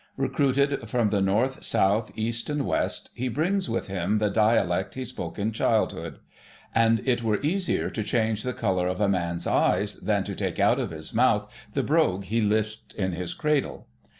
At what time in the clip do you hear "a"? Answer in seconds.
8.99-9.07